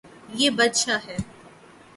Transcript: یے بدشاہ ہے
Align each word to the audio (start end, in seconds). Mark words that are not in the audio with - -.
یے 0.37 0.49
بدشاہ 0.57 0.99
ہے 1.07 1.17